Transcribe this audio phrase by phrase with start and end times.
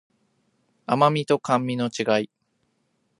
[0.87, 2.31] 甘味と甘味の違い